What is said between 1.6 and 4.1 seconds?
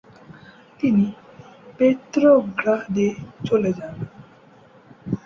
পেত্রোগ্রাদে চলে যান।